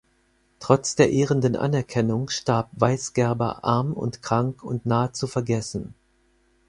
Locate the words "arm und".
3.63-4.23